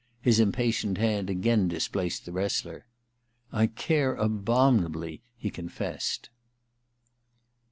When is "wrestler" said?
2.31-2.87